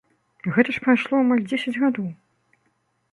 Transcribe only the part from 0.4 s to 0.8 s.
Гэта